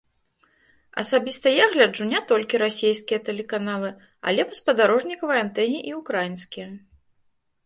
[1.01, 3.91] Асабіста я гляджу не толькі расейскія тэлеканалы,
[4.33, 6.67] але па спадарожнікавай антэне і ўкраінскія.